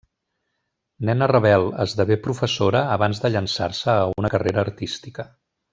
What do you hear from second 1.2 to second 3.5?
rebel, esdevé professora abans de